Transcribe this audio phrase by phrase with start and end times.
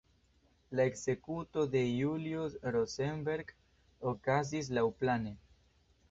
[0.77, 3.51] La ekzekuto de Julius Rosenberg
[4.13, 5.35] okazis laŭplane.